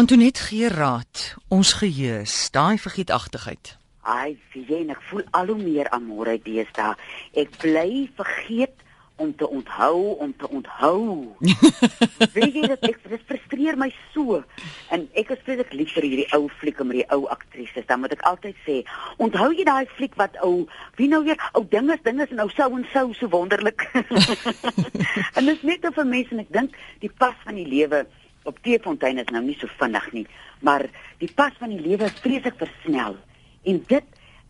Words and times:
Antonet 0.00 0.38
gee 0.40 0.68
raad, 0.68 1.36
ons 1.48 1.72
geheue, 1.76 2.22
daai 2.56 2.78
vergeetachtigheid. 2.80 3.74
Ai, 4.08 4.38
sien 4.48 4.88
ek 4.94 5.02
voel 5.10 5.26
al 5.36 5.50
hoe 5.52 5.56
meer 5.60 5.90
aan 5.92 6.06
môre 6.08 6.38
deesdae. 6.40 6.94
Ek 7.42 7.58
bly 7.60 8.06
vergeet 8.16 8.80
om 9.20 9.34
te 9.36 9.44
onthou, 9.44 10.14
om 10.24 10.32
te 10.40 10.48
onthou. 10.48 11.02
Weet 12.36 12.56
jy 12.56 12.62
dat 12.72 12.86
ek 12.88 12.96
dit 13.12 13.26
frustreer 13.28 13.76
my 13.76 13.90
so. 14.14 14.38
En 14.88 15.04
ek 15.20 15.34
is 15.34 15.42
vreeslik 15.44 15.76
lief 15.76 15.92
vir 15.98 16.06
hierdie 16.08 16.28
ou 16.38 16.46
flieke 16.62 16.86
met 16.88 17.02
die 17.02 17.06
ou 17.12 17.26
aktrises. 17.34 17.84
Dan 17.90 18.00
moet 18.00 18.16
ek 18.16 18.24
altyd 18.30 18.56
sê, 18.64 18.78
onthou 19.20 19.50
jy 19.52 19.68
daai 19.68 19.84
fliek 19.98 20.16
wat 20.22 20.40
ou, 20.46 20.64
wie 20.96 21.10
nou 21.12 21.20
weer, 21.28 21.36
ou 21.52 21.66
dinge, 21.76 21.98
dinge 22.08 22.24
is 22.24 22.32
nou 22.40 22.48
sou 22.56 22.70
en 22.78 22.88
sou 22.94 23.10
so 23.20 23.28
wonderlik. 23.36 23.84
en 25.36 25.44
dit 25.44 25.52
is 25.58 25.68
net 25.74 25.84
vir 26.00 26.10
mense 26.16 26.32
en 26.38 26.42
ek 26.46 26.56
dink 26.56 26.80
die 27.04 27.12
pas 27.20 27.36
van 27.44 27.60
die 27.60 27.68
lewe 27.68 28.06
op 28.44 28.58
Teefontein 28.62 29.18
is 29.18 29.32
nou 29.32 29.42
nie 29.44 29.56
so 29.58 29.68
vinnig 29.78 30.12
nie, 30.12 30.26
maar 30.60 30.86
die 31.18 31.30
pas 31.34 31.52
van 31.58 31.68
die 31.68 31.80
lewe 31.80 32.04
is 32.04 32.22
vreeslik 32.24 32.56
versnel. 32.56 33.16
En 33.62 33.84
dit 33.86 34.04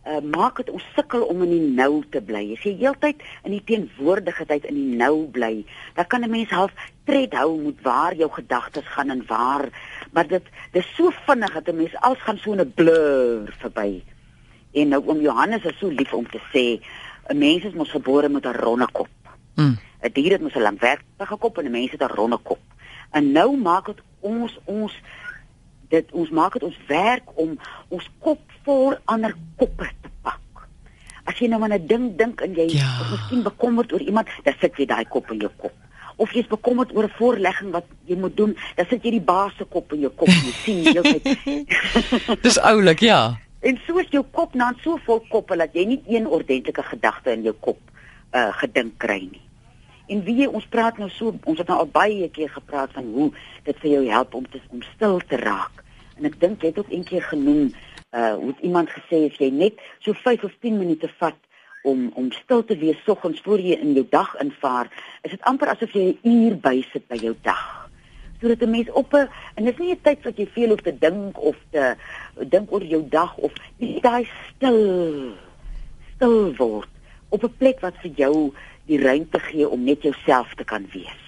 uh, 0.07 0.19
maak 0.23 0.61
dit 0.61 0.69
ons 0.73 0.85
sukkel 0.95 1.25
om 1.29 1.43
in 1.45 1.51
die 1.51 1.73
nou 1.75 2.01
te 2.13 2.21
bly. 2.25 2.43
As 2.55 2.63
jy 2.65 2.73
heeltyd 2.79 3.21
in 3.45 3.55
die 3.55 3.63
teenwoordige 3.67 4.47
tyd 4.49 4.65
in 4.69 4.77
die 4.79 4.97
nou 4.97 5.27
bly, 5.33 5.65
dan 5.95 6.07
kan 6.07 6.23
'n 6.23 6.31
mens 6.31 6.49
half 6.49 6.71
tred 7.05 7.33
hou 7.33 7.57
met 7.61 7.81
waar 7.81 8.15
jou 8.15 8.29
gedagtes 8.31 8.87
gaan 8.95 9.09
en 9.09 9.23
waar, 9.27 9.69
maar 10.11 10.27
dit 10.27 10.43
dis 10.71 10.95
so 10.95 11.11
vinnig 11.27 11.53
dat 11.53 11.67
'n 11.67 11.77
mens 11.77 11.95
als 12.01 12.19
gaan 12.19 12.37
so 12.37 12.53
'n 12.53 12.73
blur 12.73 13.53
verby. 13.59 14.03
En 14.73 14.87
nou 14.87 15.03
oom 15.05 15.21
Johannes 15.21 15.63
is 15.63 15.77
so 15.77 15.87
lief 15.87 16.13
om 16.13 16.27
te 16.29 16.39
sê, 16.53 16.81
'n 17.29 17.37
mens 17.37 17.63
is 17.63 17.73
mos 17.73 17.91
gebore 17.91 18.29
met 18.29 18.45
'n 18.45 18.55
ronde 18.55 18.87
kop. 18.91 19.09
Mm. 19.55 19.77
'n 20.01 20.11
Dier 20.13 20.31
het 20.31 20.41
mos 20.41 20.55
'n 20.55 20.61
langwerpige 20.61 21.37
kop 21.37 21.57
en 21.57 21.65
'n 21.65 21.71
mens 21.71 21.91
het 21.91 22.01
'n 22.01 22.15
ronde 22.15 22.37
kop. 22.37 22.59
En 23.11 23.31
nou 23.31 23.57
maak 23.57 23.85
dit 23.85 24.01
ons 24.19 24.59
ons 24.65 24.91
dit 25.91 26.11
ons 26.15 26.29
maak 26.29 26.53
dit 26.53 26.63
ons 26.63 26.77
werk 26.87 27.31
om 27.35 27.57
ons 27.89 28.09
kop 28.23 28.39
voor 28.63 28.99
ander 29.05 29.35
koppe 29.59 29.89
te 30.01 30.09
pak. 30.23 30.67
As 31.27 31.39
jy 31.39 31.47
nou 31.51 31.61
aan 31.63 31.73
'n 31.73 31.87
ding 31.87 32.15
dink 32.17 32.41
en 32.41 32.53
jy 32.55 32.67
Ja. 32.71 33.01
is 33.01 33.11
miskien 33.11 33.43
bekommerd 33.43 33.93
oor 33.93 34.01
iemand, 34.01 34.27
dan 34.43 34.53
sit 34.59 34.77
jy 34.77 34.85
daai 34.85 35.05
kop 35.05 35.31
in 35.31 35.39
jou 35.39 35.51
kop. 35.57 35.73
Of 36.15 36.31
jy's 36.33 36.47
bekommerd 36.47 36.95
oor 36.95 37.03
'n 37.03 37.13
voorlegging 37.17 37.71
wat 37.71 37.85
jy 38.05 38.15
moet 38.15 38.37
doen, 38.37 38.57
dan 38.75 38.85
sit 38.89 39.03
jy 39.03 39.11
die 39.11 39.21
baas 39.21 39.53
se 39.57 39.65
kop 39.65 39.93
in 39.93 39.99
jou 39.99 40.11
kop. 40.15 40.27
Jy 40.27 40.53
sien 40.63 40.83
heeltyd. 40.93 41.37
Dis 42.45 42.59
oulik, 42.59 42.99
ja. 42.99 43.37
en 43.61 43.79
so 43.87 43.97
is 43.97 44.07
jou 44.09 44.23
kop 44.31 44.53
nou 44.53 44.73
so 44.83 44.97
vol 45.05 45.19
koppe 45.29 45.57
dat 45.57 45.73
jy 45.73 45.85
nie 45.85 46.01
een 46.07 46.27
ordentlike 46.27 46.83
gedagte 46.83 47.31
in 47.31 47.43
jou 47.43 47.53
kop 47.59 47.77
uh 48.33 48.51
gedink 48.53 48.97
kry 48.97 49.19
nie. 49.31 49.41
En 50.11 50.23
wie 50.27 50.41
jy, 50.41 50.47
ons 50.51 50.67
praat 50.67 50.97
nou 50.99 51.07
so, 51.13 51.31
ons 51.47 51.59
het 51.61 51.69
nou 51.71 51.77
al 51.79 51.91
baie 51.91 52.27
keer 52.35 52.49
gepraat 52.51 52.91
van 52.97 53.07
hoe 53.15 53.29
dit 53.63 53.77
vir 53.83 53.91
jou 53.93 54.01
help 54.09 54.33
om 54.35 54.47
te 54.51 54.59
om 54.73 54.81
stil 54.89 55.21
te 55.29 55.39
raak. 55.39 55.83
En 56.19 56.27
ek 56.27 56.35
dink 56.41 56.63
jy 56.63 56.73
het 56.73 56.81
ook 56.81 56.91
een 56.91 57.07
keer 57.07 57.23
genoem 57.29 57.71
uh 58.11 58.33
hoe 58.35 58.49
het 58.49 58.65
iemand 58.67 58.91
gesê 58.91 59.21
as 59.29 59.37
jy 59.39 59.47
net 59.55 59.79
so 60.03 60.11
5 60.13 60.43
of 60.49 60.57
10 60.59 60.75
minute 60.81 61.07
vat 61.21 61.37
om 61.87 62.09
om 62.19 62.27
stil 62.35 62.65
te 62.67 62.75
wees 62.77 62.99
soggens 63.07 63.39
voor 63.45 63.63
jy 63.63 63.77
in 63.79 63.93
jou 63.95 64.03
dag 64.11 64.33
invaar, 64.43 64.91
is 65.23 65.31
dit 65.31 65.47
amper 65.47 65.71
asof 65.71 65.95
jy 65.95 66.09
'n 66.11 66.35
uur 66.35 66.57
bysit 66.59 67.07
by 67.07 67.15
jou 67.15 67.35
dag. 67.47 67.87
Sodat 68.41 68.67
'n 68.67 68.69
mens 68.69 68.91
op 68.91 69.13
'n 69.13 69.29
en 69.55 69.65
dis 69.65 69.77
nie 69.77 69.93
'n 69.95 70.01
tyd 70.01 70.23
wat 70.23 70.37
jy 70.37 70.47
veel 70.47 70.69
hoef 70.75 70.83
te 70.83 70.97
dink 70.99 71.39
of 71.39 71.55
te 71.71 71.95
dink 72.49 72.71
oor 72.71 72.83
jou 72.83 73.03
dag 73.09 73.37
of 73.37 73.53
net 73.77 74.03
daai 74.03 74.27
stil 74.49 75.31
stil 76.15 76.55
word 76.55 76.89
op 77.29 77.43
'n 77.43 77.57
plek 77.57 77.79
wat 77.79 77.95
vir 78.03 78.11
jou 78.11 78.53
die 78.87 78.99
ruimte 79.01 79.39
gee 79.39 79.67
om 79.69 79.83
net 79.83 80.03
jouself 80.03 80.53
te 80.55 80.63
kan 80.63 80.87
wees. 80.93 81.19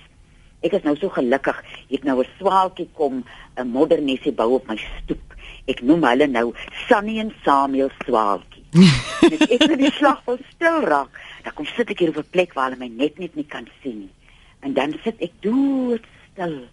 Ek 0.64 0.78
is 0.78 0.86
nou 0.88 0.96
so 0.96 1.12
gelukkig, 1.12 1.58
ek 1.60 1.92
het 1.92 2.04
nou 2.08 2.22
'n 2.22 2.30
swaaltjie 2.40 2.88
kom 2.94 3.24
'n 3.58 3.68
modernesie 3.68 4.32
bou 4.32 4.56
op 4.56 4.68
my 4.68 4.78
stoep. 4.78 5.36
Ek 5.68 5.82
noem 5.82 6.04
hulle 6.04 6.28
nou 6.28 6.54
Sunny 6.88 7.20
en 7.20 7.34
Samuel 7.44 7.92
swaaltjie. 8.06 8.64
ek 9.54 9.64
in 9.70 9.78
die 9.78 9.92
slag 9.92 10.24
wil 10.26 10.40
stil 10.56 10.82
raak, 10.82 11.12
dan 11.44 11.54
kom 11.54 11.66
sit 11.66 11.90
ek 11.90 12.00
hier 12.00 12.10
op 12.10 12.18
'n 12.18 12.32
plek 12.32 12.54
waar 12.54 12.72
hulle 12.72 12.80
my 12.80 12.88
net 12.88 13.20
net 13.20 13.36
nie 13.36 13.48
kan 13.48 13.68
sien 13.82 14.00
nie. 14.00 14.14
En 14.62 14.74
dan 14.74 14.96
sit 15.04 15.20
ek 15.20 15.32
doodstil 15.42 16.68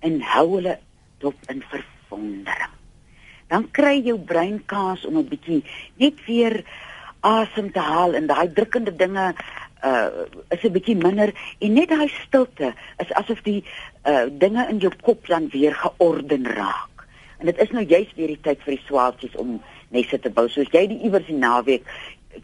en 0.00 0.20
hou 0.20 0.46
hulle 0.56 0.78
dop 1.18 1.36
in 1.48 1.64
verwondering. 1.72 2.76
Dan 3.48 3.70
kry 3.70 4.00
jou 4.04 4.18
brein 4.18 4.62
kans 4.66 5.04
om 5.06 5.16
'n 5.16 5.28
bietjie 5.28 5.64
net 5.96 6.24
weer 6.26 6.64
asem 7.20 7.72
te 7.72 7.80
haal 7.80 8.14
en 8.14 8.26
daai 8.26 8.52
drukkende 8.52 8.96
dinge 8.96 9.34
uh 9.84 10.26
is 10.48 10.62
'n 10.62 10.72
bietjie 10.72 10.96
minder 10.96 11.32
en 11.58 11.72
net 11.72 11.88
daai 11.88 12.08
stilte 12.08 12.74
is 12.98 13.12
asof 13.12 13.42
die 13.42 13.64
uh 14.06 14.26
dinge 14.30 14.66
in 14.68 14.78
jou 14.78 14.92
kop 15.02 15.26
dan 15.26 15.48
weer 15.48 15.74
georden 15.74 16.46
raak. 16.46 17.06
En 17.38 17.46
dit 17.46 17.58
is 17.58 17.70
nou 17.70 17.84
juist 17.84 18.14
weer 18.16 18.26
die 18.26 18.40
tyd 18.40 18.62
vir 18.62 18.76
die 18.76 18.86
swaaltjies 18.86 19.36
om 19.36 19.60
nesse 19.88 20.18
te 20.20 20.30
bou. 20.30 20.48
Soos 20.48 20.68
jy 20.72 20.86
die 20.86 21.02
iewers 21.08 21.26
die 21.26 21.36
naweek 21.36 21.86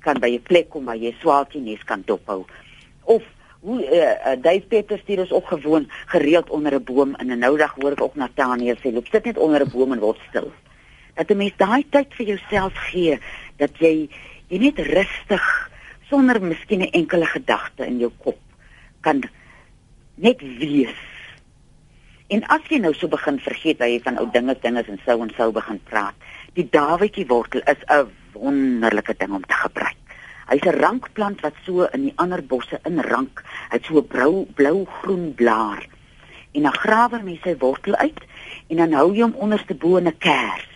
kan 0.01 0.21
by 0.21 0.31
'n 0.35 0.43
plek 0.43 0.71
kom 0.71 0.85
waar 0.85 0.97
jy 0.97 1.15
swaaltjie 1.21 1.61
nes 1.61 1.85
kan 1.85 2.03
dophou. 2.07 2.45
Of 3.05 3.23
hoe 3.61 3.83
uh, 3.83 3.99
uh, 3.99 4.43
Dave 4.43 4.67
Peter 4.69 4.99
stuur 4.99 5.21
ons 5.21 5.33
opgewoon 5.33 5.89
gereeld 6.07 6.51
onder 6.51 6.75
'n 6.75 6.85
boom 6.85 7.15
en 7.15 7.27
'n 7.27 7.39
nou 7.39 7.57
dag 7.57 7.75
hoor 7.75 7.93
ek 7.93 8.03
ook 8.03 8.15
Nathaniel 8.15 8.77
sê 8.77 8.93
loop 8.93 9.07
sit 9.07 9.25
net 9.25 9.39
onder 9.39 9.61
'n 9.61 9.71
boom 9.71 9.93
en 9.93 9.99
word 9.99 10.21
stil. 10.29 10.53
Dat 11.15 11.31
'n 11.31 11.37
mens 11.37 11.57
daai 11.57 11.85
tyd 11.91 12.15
vir 12.15 12.27
jouself 12.27 12.75
gee 12.75 13.19
dat 13.57 13.71
jy 13.79 14.09
jy 14.49 14.59
net 14.59 14.79
rustig 14.79 15.71
sonder 16.11 16.41
miskien 16.43 16.81
'n 16.81 16.91
enkele 16.91 17.27
gedagte 17.27 17.87
in 17.87 17.99
jou 17.99 18.13
kop 18.19 18.39
kan 19.01 19.23
net 20.15 20.41
wees. 20.41 20.97
En 22.27 22.43
as 22.51 22.65
jy 22.69 22.79
nou 22.79 22.95
so 22.95 23.09
begin 23.09 23.39
vergeet 23.39 23.79
dat 23.79 23.89
jy 23.89 24.01
van 24.03 24.19
ou 24.19 24.27
dinge 24.31 24.57
dinge 24.61 24.83
en 24.83 25.01
sou 25.05 25.23
en 25.23 25.33
sou 25.37 25.53
begin 25.53 25.81
praat, 25.85 26.15
die 26.55 26.69
Dawietjie 26.71 27.27
wortel 27.27 27.61
is 27.61 27.83
'n 27.87 28.11
wonderlike 28.33 29.15
ding 29.19 29.33
om 29.33 29.45
te 29.47 29.55
gebruik. 29.55 29.97
Hy's 30.47 30.67
'n 30.67 30.81
rankplant 30.81 31.41
wat 31.41 31.55
so 31.65 31.85
in 31.93 32.03
die 32.03 32.13
ander 32.17 32.43
bosse 32.43 32.79
inrank. 32.85 33.43
Hy't 33.71 33.85
so 33.85 33.99
'n 33.99 34.07
blou 34.07 34.47
blou-groen 34.55 35.35
blaar. 35.35 35.87
En 36.53 36.63
dan 36.63 36.73
grawe 36.73 37.23
mense 37.23 37.43
sy 37.43 37.57
wortel 37.59 37.95
uit 37.95 38.21
en 38.69 38.77
dan 38.77 38.93
hou 38.93 39.15
jy 39.15 39.23
hom 39.23 39.35
onderste 39.35 39.75
bo 39.75 39.97
in 39.97 40.07
'n 40.07 40.19
kers 40.19 40.69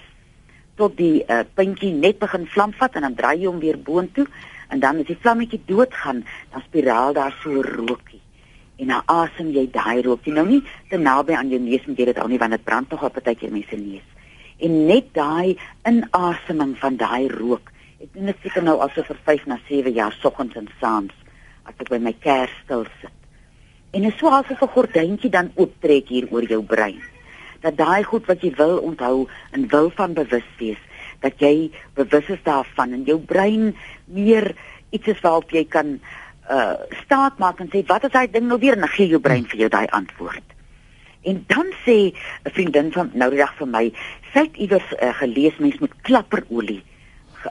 tot 0.74 0.96
die 0.96 1.24
uh, 1.28 1.40
puntjie 1.54 1.92
net 1.92 2.18
begin 2.18 2.46
vlam 2.46 2.72
vat 2.72 2.94
en 2.94 3.02
dan 3.02 3.14
draai 3.14 3.38
jy 3.38 3.46
hom 3.46 3.60
weer 3.60 3.78
boontoe 3.78 4.26
en 4.70 4.80
dan 4.80 5.02
as 5.02 5.08
die 5.08 5.18
vlammetjie 5.18 5.60
doodgaan, 5.66 6.24
dan 6.52 6.62
spiraal 6.66 7.12
daar 7.16 7.34
so 7.42 7.62
rookie. 7.62 8.20
En 8.80 8.92
dan 8.94 9.02
asem 9.12 9.50
jy 9.52 9.66
daai 9.72 10.02
rookie 10.06 10.32
nou 10.32 10.46
nie 10.48 10.62
te 10.88 10.98
naby 10.98 11.34
aan 11.36 11.50
jou 11.52 11.60
neus 11.60 11.84
moet 11.86 11.98
jy 12.00 12.08
dit 12.12 12.20
hou 12.22 12.28
nie 12.30 12.40
want 12.40 12.56
dit 12.56 12.64
brand 12.64 12.90
nog 12.90 13.04
op 13.04 13.18
tydjie 13.20 13.50
mense 13.52 13.76
neus. 13.76 14.06
En 14.60 14.76
net 14.86 15.12
daai 15.16 15.58
inaseming 15.88 16.76
van 16.80 16.96
daai 17.00 17.28
rook. 17.32 17.72
Ek 18.00 18.12
doen 18.14 18.30
dit 18.30 18.44
seker 18.44 18.64
nou 18.64 18.78
al 18.80 18.92
so 18.94 19.04
vir 19.04 19.18
5 19.26 19.48
na 19.50 19.58
7 19.68 19.92
jaar 19.92 20.16
soggens 20.22 20.56
en 20.56 20.68
saans 20.80 21.12
as 21.68 21.74
ek 21.76 21.90
by 21.92 21.98
my 22.00 22.14
kers 22.24 22.52
stil 22.64 22.86
sit. 23.00 23.16
En 23.92 24.06
is 24.06 24.16
so 24.18 24.30
asof 24.30 24.62
'n 24.62 24.74
gordyntjie 24.74 25.30
dan 25.30 25.52
ooptrek 25.56 26.08
hier 26.08 26.28
oor 26.30 26.44
jou 26.44 26.62
brein. 26.62 27.02
Dat 27.60 27.76
daai 27.76 28.04
goed 28.04 28.26
wat 28.26 28.40
jy 28.40 28.54
wil 28.56 28.78
onthou 28.78 29.28
en 29.52 29.68
wil 29.68 29.90
van 29.90 30.14
bewus 30.14 30.48
wees, 30.58 30.80
dat 31.20 31.40
jy 31.40 31.70
bewus 31.94 32.28
is 32.28 32.42
daarvan 32.42 32.92
en 32.92 33.04
jou 33.04 33.18
brein 33.18 33.76
meer 34.04 34.54
iets 34.90 35.06
is 35.06 35.20
waarop 35.20 35.50
jy 35.50 35.64
kan 35.64 35.98
uh 36.50 36.74
staat 37.04 37.38
maak 37.38 37.60
en 37.60 37.70
sê 37.70 37.84
wat 37.86 38.04
is 38.04 38.14
daai 38.14 38.30
ding 38.30 38.48
nou 38.48 38.58
weer 38.58 38.74
en 38.74 38.86
dan 38.86 38.94
gee 38.96 39.08
jou 39.08 39.20
brein 39.20 39.46
vir 39.46 39.66
jou 39.66 39.68
daai 39.70 39.86
antwoord. 39.86 40.46
En 41.22 41.44
dan 41.46 41.68
sê 41.84 42.12
'n 42.44 42.50
vriendin 42.50 42.92
van 42.92 43.10
nou 43.14 43.30
die 43.30 43.38
dag 43.38 43.54
vir 43.56 43.66
my, 43.68 43.92
sy 44.32 44.38
het 44.46 44.56
iewers 44.56 44.88
uh, 44.92 45.12
gelees 45.14 45.58
mens 45.58 45.78
moet 45.78 45.94
klapperolie 46.02 46.82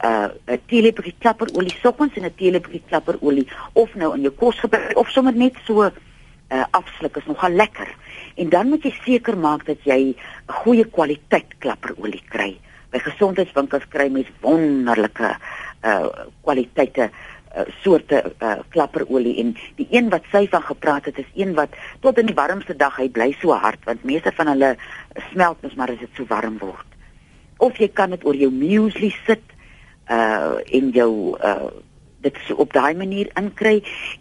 uh 0.04 0.30
'n 0.48 0.62
teelepeltjie 0.66 1.16
klapperolie 1.20 1.76
soggens 1.82 2.14
en 2.14 2.26
'n 2.26 2.36
teelepeltjie 2.36 2.84
klapperolie 2.88 3.48
of 3.74 3.96
nou 3.96 4.16
in 4.16 4.22
jou 4.22 4.34
kos 4.34 4.60
gebruik 4.60 4.98
of 4.98 5.10
sommer 5.10 5.34
net 5.34 5.56
so 5.66 5.84
uh 5.84 6.66
afsluk 6.72 7.18
is 7.18 7.26
nogal 7.26 7.50
lekker. 7.52 7.96
En 8.36 8.50
dan 8.50 8.70
moet 8.70 8.84
jy 8.84 8.94
seker 9.06 9.38
maak 9.38 9.66
dat 9.66 9.78
jy 9.84 10.00
'n 10.00 10.16
goeie 10.46 10.86
kwaliteit 10.86 11.58
klapperolie 11.58 12.24
kry. 12.30 12.58
By 12.94 13.02
gesondheidswinkels 13.06 13.88
kry 13.94 14.10
mens 14.14 14.30
wonderlike 14.44 15.34
uh 15.86 16.08
kwaliteite 16.44 17.10
uh, 17.10 17.64
soorte 17.84 18.34
uh, 18.44 18.58
klapperolie 18.74 19.38
en 19.40 19.54
die 19.78 19.88
een 19.92 20.10
wat 20.12 20.26
sy 20.32 20.44
van 20.52 20.66
gepraat 20.68 21.06
het 21.08 21.22
is 21.22 21.30
een 21.36 21.54
wat 21.56 21.76
tot 22.04 22.18
in 22.20 22.28
die 22.28 22.36
warmste 22.36 22.76
dag 22.76 22.98
hy 23.00 23.08
bly 23.10 23.30
so 23.40 23.56
hard 23.56 23.80
want 23.88 24.04
meeste 24.04 24.34
van 24.36 24.52
hulle 24.52 24.74
smelt 25.32 25.62
mos 25.64 25.78
maar 25.80 25.94
as 25.94 26.02
dit 26.04 26.18
so 26.18 26.28
warm 26.28 26.58
word. 26.60 26.98
Of 27.58 27.80
jy 27.80 27.88
kan 27.94 28.12
dit 28.16 28.26
oor 28.26 28.36
jou 28.36 28.52
muesli 28.52 29.14
sit 29.26 29.46
uh 30.10 30.58
en 30.60 30.92
jou 30.96 31.12
uh 31.38 31.70
dit 32.20 32.36
so 32.48 32.60
op 32.60 32.74
daai 32.76 32.98
manier 33.00 33.30
inkry 33.40 33.78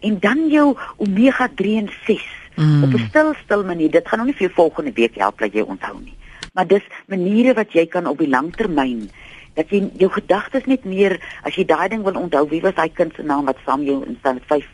en 0.07 0.19
dan 0.23 0.45
jou 0.47 0.77
omega 1.03 1.49
3 1.55 1.81
en 1.81 1.89
6 2.05 2.27
Mm. 2.59 2.83
op 2.83 2.93
'n 2.93 3.05
stil 3.07 3.33
stil 3.43 3.63
manier. 3.63 3.91
Dit 3.91 4.07
gaan 4.07 4.17
nog 4.17 4.27
nie 4.27 4.35
vir 4.35 4.47
jou 4.47 4.53
volgende 4.53 4.91
week 4.91 5.15
help 5.15 5.39
dat 5.39 5.53
jy 5.53 5.61
onthou 5.61 5.99
nie. 6.03 6.15
Maar 6.53 6.67
dis 6.67 6.83
maniere 7.07 7.53
wat 7.53 7.73
jy 7.73 7.85
kan 7.85 8.07
op 8.07 8.17
die 8.17 8.29
langtermyn 8.29 9.09
dat 9.55 9.69
jy 9.69 9.89
jou 9.99 10.09
gedagtes 10.11 10.65
net 10.65 10.85
meer 10.85 11.19
as 11.43 11.55
jy 11.55 11.65
daai 11.65 11.89
ding 11.89 12.03
wil 12.03 12.15
onthou, 12.15 12.45
wie 12.49 12.61
was 12.61 12.75
daai 12.75 12.89
kind 12.93 13.13
se 13.15 13.23
naam 13.23 13.45
wat 13.45 13.57
saam 13.65 13.83
jou 13.83 14.03
in 14.05 14.17
stand 14.19 14.43
5 14.47 14.65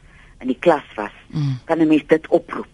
in 0.41 0.47
die 0.47 0.59
klas 0.59 0.85
was, 0.95 1.11
Mm. 1.33 1.57
kan 1.65 1.79
'n 1.81 1.87
mens 1.87 2.03
dit 2.07 2.27
oproep. 2.27 2.67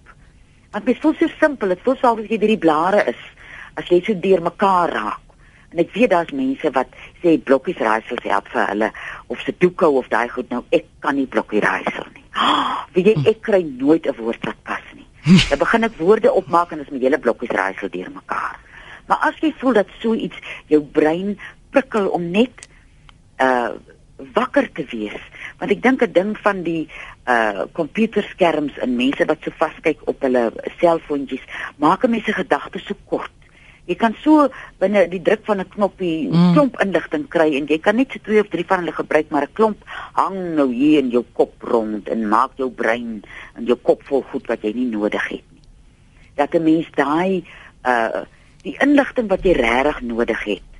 Want 0.71 0.85
dit 0.85 0.97
voel 0.99 1.13
so 1.19 1.27
simpel, 1.39 1.67
dit 1.69 1.79
voel 1.83 1.95
so 1.95 2.07
asof 2.07 2.27
jy 2.29 2.37
deur 2.37 2.47
die 2.47 2.57
blare 2.57 3.03
is 3.07 3.21
as 3.75 3.85
jy 3.87 4.01
so 4.03 4.13
deur 4.13 4.41
mekaar 4.41 4.89
raak. 4.89 5.19
En 5.71 5.79
ek 5.79 5.93
weet 5.93 6.09
daar's 6.09 6.31
mense 6.31 6.71
wat 6.71 6.87
sê 7.23 7.37
blokkies 7.43 7.77
raaisels 7.77 8.23
help 8.23 8.47
vir 8.47 8.67
hulle 8.67 8.91
of 9.27 9.39
se 9.39 9.53
doeke 9.57 9.87
of 9.87 10.07
daai 10.09 10.27
goed 10.29 10.49
nou 10.49 10.63
ek 10.71 10.85
kan 10.99 11.15
nie 11.15 11.27
blokkie 11.27 11.59
raaisel 11.61 12.05
nie. 12.13 12.23
Wie 12.93 13.03
jy 13.03 13.15
ek 13.29 13.41
kry 13.41 13.61
nooit 13.63 14.05
'n 14.05 14.15
woord 14.17 14.45
wat 14.45 14.63
pas 14.63 14.83
nie. 14.95 15.05
Dan 15.49 15.59
begin 15.59 15.83
ek 15.83 15.97
woorde 15.97 16.33
opmaak 16.33 16.71
en 16.71 16.79
as 16.81 16.89
my 16.89 16.99
hele 16.99 17.17
blokkies 17.17 17.55
raaisel 17.55 17.89
deur 17.89 18.11
mekaar. 18.11 18.59
Maar 19.11 19.27
as 19.27 19.41
jy 19.43 19.49
voel 19.59 19.73
dat 19.75 19.89
so 19.99 20.15
iets 20.15 20.37
jou 20.71 20.79
brein 20.79 21.33
prikkel 21.75 22.07
om 22.15 22.29
net 22.31 22.69
uh 23.43 23.75
wakker 24.35 24.67
te 24.77 24.83
wees 24.91 25.23
want 25.59 25.71
ek 25.73 25.81
dink 25.81 26.03
'n 26.05 26.13
ding 26.13 26.31
van 26.45 26.61
die 26.63 26.87
uh 27.27 27.65
komputerskerms 27.73 28.77
en 28.77 28.95
mense 28.95 29.25
wat 29.25 29.43
so 29.43 29.51
vaskyk 29.57 29.99
op 30.05 30.21
hulle 30.21 30.43
selfoontjies 30.77 31.43
maak 31.81 32.07
mense 32.07 32.33
gedagtes 32.37 32.85
so 32.85 32.95
kort 33.09 33.33
jy 33.89 33.97
kan 33.99 34.15
so 34.23 34.47
binne 34.79 35.07
die 35.09 35.23
druk 35.25 35.43
van 35.49 35.59
'n 35.59 35.69
knoppie 35.75 36.29
mm. 36.29 36.53
klomp 36.53 36.79
inligting 36.85 37.27
kry 37.27 37.49
en 37.57 37.67
jy 37.67 37.79
kan 37.81 37.97
net 37.97 38.13
so 38.13 38.19
twee 38.23 38.39
of 38.39 38.53
drie 38.53 38.67
van 38.69 38.85
hulle 38.85 38.95
gebruik 38.95 39.27
maar 39.29 39.49
'n 39.49 39.57
klomp 39.57 39.79
hang 40.13 40.55
nou 40.55 40.69
hier 40.71 41.03
in 41.03 41.09
jou 41.09 41.25
kop 41.33 41.53
rond 41.59 42.07
en 42.07 42.29
maak 42.29 42.55
jou 42.55 42.69
brein 42.69 43.23
en 43.57 43.65
jou 43.65 43.79
kop 43.81 44.03
vol 44.07 44.21
goed 44.31 44.47
wat 44.47 44.61
jy 44.61 44.71
nie 44.73 44.91
nodig 44.93 45.27
het 45.27 45.43
nie 45.51 45.65
dat 46.35 46.53
'n 46.55 46.63
mens 46.63 46.87
daai 46.95 47.43
uh 47.83 48.23
die 48.63 48.77
inligting 48.79 49.29
wat 49.29 49.43
jy 49.43 49.53
regtig 49.57 50.01
nodig 50.01 50.43
het 50.43 50.71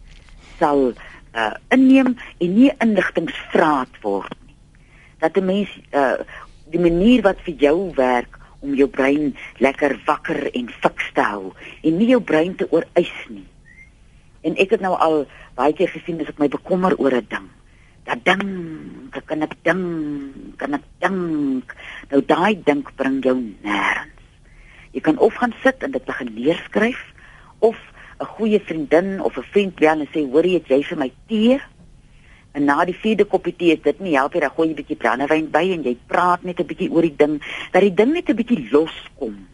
sal 0.61 0.93
uh 1.33 1.53
inneem 1.71 2.15
en 2.43 2.53
nie 2.53 2.71
inligtingsvraat 2.83 4.01
word 4.03 4.35
nie. 4.45 4.55
Dat 5.23 5.37
'n 5.37 5.45
mens 5.45 5.69
uh 5.93 6.19
die 6.71 6.79
manier 6.79 7.21
wat 7.21 7.39
vir 7.45 7.55
jou 7.55 7.91
werk 7.95 8.39
om 8.59 8.75
jou 8.75 8.87
brein 8.87 9.35
lekker 9.57 9.99
wakker 10.05 10.51
en 10.53 10.69
fiks 10.69 11.11
te 11.13 11.21
hou 11.21 11.53
en 11.83 11.97
nie 11.97 12.11
jou 12.11 12.21
brein 12.21 12.55
te 12.55 12.67
oorwys 12.69 13.15
nie. 13.29 13.47
En 14.41 14.55
ek 14.57 14.69
het 14.77 14.81
nou 14.81 14.93
al 14.95 15.25
baie 15.55 15.73
keer 15.73 15.89
gesien 15.89 16.21
as 16.21 16.29
ek 16.29 16.39
my 16.39 16.47
bekommer 16.47 16.95
oor 16.97 17.15
'n 17.15 17.27
ding. 17.29 17.49
Dat 18.03 18.23
ding, 18.25 19.09
ek 19.13 19.25
kan 19.25 19.41
ek 19.41 19.55
ding, 19.63 19.83
kan 20.57 20.73
ek 20.73 20.85
dink. 20.99 21.75
Nou 22.09 22.21
daai 22.25 22.61
dink 22.63 22.95
bring 22.95 23.23
jou 23.23 23.37
nêrens. 23.63 24.09
Jy 24.91 25.01
kan 25.01 25.17
of 25.17 25.33
gaan 25.33 25.53
sit 25.63 25.83
en 25.83 25.91
dit 25.91 26.05
begin 26.05 26.33
neerskryf 26.33 27.10
of 27.61 27.77
'n 28.21 28.25
goeie 28.37 28.59
vriendin 28.59 29.21
of 29.21 29.37
'n 29.37 29.47
vriend 29.51 29.75
bel 29.75 29.99
en 29.99 30.09
sê 30.13 30.21
hoor 30.31 30.45
jy 30.45 30.53
het 30.53 30.67
jy 30.67 30.81
vir 30.83 30.97
my 30.97 31.11
tee? 31.27 31.59
En 32.53 32.65
na 32.65 32.85
die 32.85 32.97
vierde 33.03 33.25
koppie 33.25 33.55
tee 33.55 33.73
is 33.73 33.81
dit 33.83 33.99
nie 33.99 34.17
help 34.17 34.33
jy 34.33 34.41
dan 34.41 34.53
gooi 34.55 34.67
jy 34.67 34.73
'n 34.73 34.81
bietjie 34.81 35.01
brandewyn 35.03 35.51
by 35.51 35.65
en 35.71 35.83
jy 35.83 35.97
praat 36.07 36.43
net 36.43 36.59
'n 36.59 36.67
bietjie 36.67 36.91
oor 36.91 37.01
die 37.01 37.15
ding 37.15 37.41
dat 37.71 37.81
die 37.81 37.93
ding 37.93 38.13
net 38.13 38.29
'n 38.29 38.35
bietjie 38.35 38.69
loskom. 38.71 39.47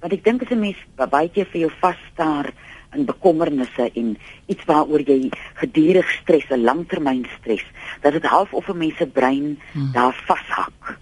Want 0.00 0.12
ek 0.12 0.24
dink 0.24 0.42
as 0.42 0.50
'n 0.50 0.60
mens 0.60 0.76
baie 0.96 1.28
keer 1.28 1.46
vir 1.46 1.60
jou 1.60 1.70
vasstaar 1.80 2.52
in 2.92 3.04
bekommernisse 3.04 3.90
en 3.94 4.18
iets 4.46 4.64
waaroor 4.64 5.00
jy 5.00 5.30
gedurig 5.54 6.10
stres, 6.22 6.50
'n 6.50 6.64
langtermyn 6.64 7.26
stres, 7.38 7.64
dat 8.02 8.12
dit 8.12 8.24
half 8.24 8.52
of 8.52 8.68
'n 8.68 8.78
mens 8.78 8.96
se 8.96 9.06
brein 9.06 9.58
hmm. 9.72 9.92
daar 9.92 10.14
vashak. 10.26 10.98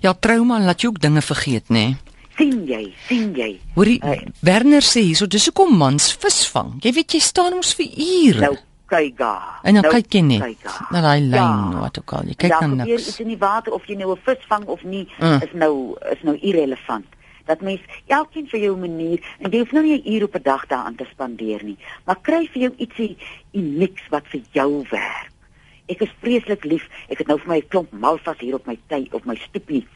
Ja, 0.00 0.12
trauma 0.12 0.60
laat 0.60 0.80
jou 0.80 0.92
ook 0.92 1.00
dinge 1.00 1.22
vergeet, 1.22 1.68
nê? 1.68 1.74
Nee 1.74 1.96
sien 2.36 2.66
jy, 2.66 2.84
sien 3.08 3.34
jy. 3.36 3.50
Hoorie, 3.74 3.98
uh, 4.02 4.20
Werner 4.40 4.82
sê 4.82 5.00
hierso 5.00 5.26
dis 5.26 5.46
hoekom 5.50 5.76
mans 5.78 6.12
visvang. 6.20 6.78
Jy 6.84 6.92
weet 6.92 7.16
jy 7.16 7.20
staan 7.20 7.54
ons 7.54 7.74
vir 7.78 7.90
ure. 7.94 8.40
Nou 8.40 8.54
kyk 8.94 9.18
ga. 9.18 9.32
En 9.62 9.74
dan 9.78 9.86
nou, 9.86 9.92
kyk 9.96 10.14
jy 10.18 10.22
net 10.26 10.70
na 10.92 11.02
daai 11.04 11.20
lyn 11.24 11.34
ja. 11.40 11.80
wat 11.80 11.98
ook 12.00 12.14
al. 12.18 12.30
Jy 12.30 12.38
kyk 12.44 12.56
dan 12.60 12.76
niks. 12.78 12.90
Daar 12.90 13.12
is 13.14 13.20
in 13.24 13.32
die 13.32 13.40
water 13.40 13.76
of 13.76 13.86
jy 13.88 13.96
nou 13.98 14.12
'n 14.12 14.22
vis 14.26 14.46
vang 14.50 14.64
of 14.76 14.82
nie, 14.84 15.06
uh. 15.20 15.40
is 15.42 15.52
nou 15.52 15.96
is 16.12 16.22
nou 16.22 16.36
irrelevant. 16.40 17.06
Dat 17.44 17.60
mens 17.60 17.80
elkeen 18.06 18.46
vir 18.48 18.60
jou 18.60 18.76
manier 18.76 19.20
en 19.38 19.50
jy 19.50 19.58
hoef 19.58 19.72
nou 19.72 19.84
nie 19.84 19.98
'n 20.00 20.12
uur 20.14 20.24
op 20.24 20.34
'n 20.36 20.42
dag 20.42 20.66
daaraan 20.66 20.96
te 20.96 21.06
spandeer 21.10 21.64
nie, 21.64 21.78
maar 22.04 22.20
kry 22.20 22.48
vir 22.52 22.62
jou 22.62 22.72
ietsie 22.76 23.16
unieks 23.52 24.08
wat 24.10 24.24
vir 24.28 24.40
jou 24.52 24.84
werk. 24.90 25.32
Ek 25.86 26.00
is 26.00 26.12
vreeslik 26.20 26.64
lief. 26.64 26.88
Ek 27.08 27.18
het 27.18 27.26
nou 27.26 27.38
vir 27.38 27.48
my 27.48 27.58
'n 27.58 27.68
klomp 27.68 27.92
malvas 27.92 28.38
hier 28.38 28.54
op 28.54 28.66
my 28.66 28.78
tyd 28.88 29.14
op 29.14 29.24
my 29.24 29.36
stoepie 29.36 29.86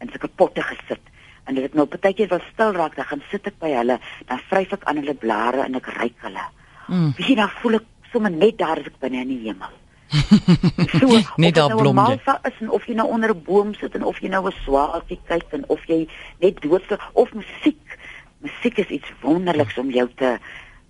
in 0.00 0.08
sulke 0.08 0.28
potte 0.28 0.62
gesit 0.62 1.00
en 1.44 1.58
as 1.58 1.64
ek 1.68 1.74
nou 1.74 1.86
partykeer 1.86 2.28
wil 2.28 2.42
stil 2.52 2.72
raak, 2.72 2.96
dan 2.96 3.04
gaan 3.04 3.22
sit 3.30 3.46
ek 3.46 3.58
by 3.60 3.70
hulle, 3.74 3.98
dan 4.28 4.44
vryf 4.50 4.72
ek 4.72 4.84
aan 4.84 5.00
hulle 5.02 5.14
blare 5.14 5.64
en 5.64 5.74
ek 5.74 5.86
ryk 6.00 6.16
hulle. 6.26 6.44
Mm. 6.88 7.14
Wie 7.16 7.36
dan 7.36 7.50
voel 7.60 7.80
ek 7.80 7.88
sommer 8.12 8.30
net 8.30 8.58
daar 8.58 8.80
as 8.80 8.86
ek 8.86 9.00
binne 9.02 9.24
in 9.24 9.28
die 9.28 9.42
hemel. 9.48 9.72
so, 11.00 11.20
net 11.36 11.54
daar 11.54 11.72
nou 11.72 11.80
blomde. 11.80 12.18
Is 12.44 12.58
en 12.60 12.70
of 12.70 12.84
jy 12.86 12.94
nou 12.94 13.08
onder 13.10 13.34
'n 13.34 13.42
boom 13.42 13.74
sit 13.74 13.94
en 13.94 14.04
of 14.04 14.20
jy 14.20 14.28
nou 14.28 14.46
'n 14.46 14.56
swaartjie 14.64 15.20
kyk 15.26 15.52
en 15.52 15.64
of 15.68 15.84
jy 15.86 16.06
net 16.40 16.60
doodse 16.62 16.98
of 17.12 17.32
musiek. 17.32 17.98
Musiek 18.38 18.78
is 18.78 18.88
iets 18.88 19.10
wonderliks 19.20 19.78
om 19.78 19.90
jou 19.90 20.08
te 20.14 20.38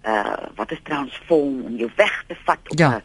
uh 0.04 0.36
wat 0.56 0.70
is 0.72 0.82
transform 0.82 1.64
om 1.64 1.76
jou 1.76 1.90
weg 1.96 2.24
te 2.28 2.36
vat 2.44 2.60
op 2.68 2.78
'n 2.78 2.82
ja. 2.82 3.02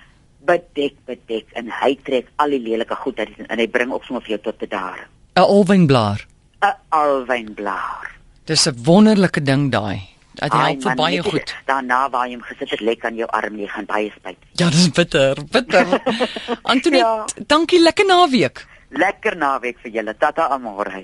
bedek 0.49 0.95
bedek 1.05 1.49
en 1.57 1.69
hy 1.81 1.95
trek 2.05 2.29
al 2.41 2.53
die 2.53 2.61
lelike 2.61 2.95
goed 2.95 3.19
uit 3.19 3.33
en 3.47 3.57
hy 3.57 3.67
bring 3.67 3.93
ook 3.93 4.05
sommer 4.05 4.23
vir 4.25 4.37
jou 4.37 4.41
tot 4.49 4.57
bedare. 4.57 5.09
'n 5.35 5.41
alwynblaar. 5.41 6.25
'n 6.61 6.77
alwynblaar. 6.89 8.15
Dis 8.45 8.67
'n 8.67 8.77
wonderlike 8.85 9.41
ding 9.41 9.71
daai 9.71 10.18
Dit 10.39 10.55
help 10.55 10.83
vir 10.87 10.95
baie 10.95 11.21
goed. 11.23 11.53
Daarna 11.67 11.99
waar 12.13 12.27
jy 12.29 12.37
hom 12.37 12.43
gesit 12.47 12.71
het, 12.71 12.81
lek 12.85 13.05
aan 13.07 13.17
jou 13.19 13.27
arm, 13.35 13.59
jy 13.59 13.67
gaan 13.67 13.87
baie 13.89 14.11
spyt. 14.15 14.39
Ja, 14.61 14.69
dis 14.71 14.89
bitter, 14.95 15.41
bitter. 15.51 15.95
Antoinette, 16.73 17.05
ja. 17.35 17.45
dankie 17.51 17.81
lekker 17.83 18.07
naweek. 18.07 18.63
Lekker 18.89 19.35
naweek 19.37 19.77
vir 19.83 19.91
julle. 19.99 20.15
Tata 20.17 20.47
amore. 20.55 20.97